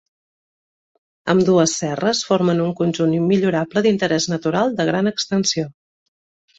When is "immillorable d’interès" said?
3.21-4.31